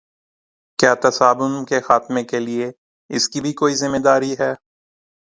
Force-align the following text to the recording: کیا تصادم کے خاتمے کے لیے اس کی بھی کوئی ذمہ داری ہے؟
کیا 0.79 0.93
تصادم 1.03 1.53
کے 1.65 1.79
خاتمے 1.79 2.23
کے 2.23 2.39
لیے 2.39 2.71
اس 3.09 3.29
کی 3.29 3.41
بھی 3.41 3.53
کوئی 3.53 3.75
ذمہ 3.75 3.99
داری 4.05 4.33
ہے؟ 4.39 4.53